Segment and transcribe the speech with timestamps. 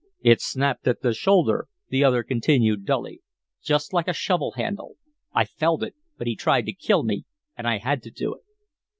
[0.23, 3.21] "It snapped at the shoulder," the other continued, dully,
[3.61, 4.95] "just like a shovel handle.
[5.31, 8.41] I felt it but he tried to kill me and I had to do it."